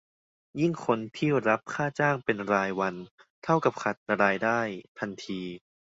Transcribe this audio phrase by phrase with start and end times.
[0.59, 2.95] ยิ่งคนที่รับค่าจ้างเป็นรายวัน
[3.43, 4.59] เท่ากับขาดรายได้
[4.99, 5.41] ทันที